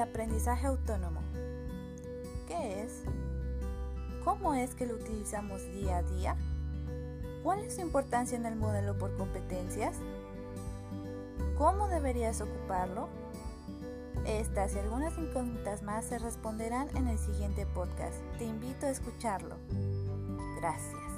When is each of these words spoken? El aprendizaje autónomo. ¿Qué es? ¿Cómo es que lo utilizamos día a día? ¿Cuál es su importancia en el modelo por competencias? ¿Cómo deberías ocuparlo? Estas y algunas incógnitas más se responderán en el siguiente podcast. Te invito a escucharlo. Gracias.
El 0.00 0.08
aprendizaje 0.08 0.66
autónomo. 0.66 1.20
¿Qué 2.48 2.82
es? 2.82 3.02
¿Cómo 4.24 4.54
es 4.54 4.74
que 4.74 4.86
lo 4.86 4.94
utilizamos 4.94 5.62
día 5.74 5.98
a 5.98 6.02
día? 6.02 6.36
¿Cuál 7.42 7.58
es 7.58 7.74
su 7.74 7.82
importancia 7.82 8.38
en 8.38 8.46
el 8.46 8.56
modelo 8.56 8.96
por 8.96 9.14
competencias? 9.18 9.98
¿Cómo 11.58 11.86
deberías 11.88 12.40
ocuparlo? 12.40 13.10
Estas 14.24 14.74
y 14.74 14.78
algunas 14.78 15.18
incógnitas 15.18 15.82
más 15.82 16.06
se 16.06 16.18
responderán 16.18 16.88
en 16.96 17.06
el 17.06 17.18
siguiente 17.18 17.66
podcast. 17.66 18.16
Te 18.38 18.46
invito 18.46 18.86
a 18.86 18.90
escucharlo. 18.90 19.56
Gracias. 20.56 21.09